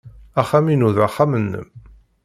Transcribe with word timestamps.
Axxam-inu 0.41 0.89
d 0.95 0.97
axxam-nnem. 1.07 1.67